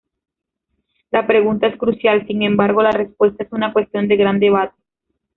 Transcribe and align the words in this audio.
La 1.11 1.27
pregunta 1.27 1.67
es 1.67 1.77
crucial, 1.77 2.25
sin 2.25 2.41
embargo, 2.41 2.81
la 2.81 2.89
respuesta 2.91 3.43
es 3.43 3.51
una 3.51 3.71
cuestión 3.71 4.07
de 4.07 4.17
gran 4.17 4.39
debate. 4.39 4.73